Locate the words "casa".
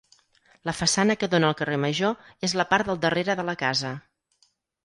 3.65-3.93